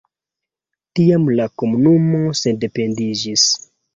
[0.99, 3.47] Tiam la komunumo sendependiĝis.